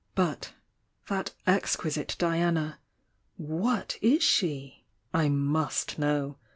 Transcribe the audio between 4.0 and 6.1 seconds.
is she? I must